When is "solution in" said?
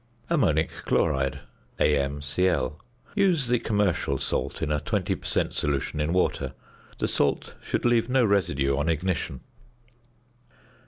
5.53-6.11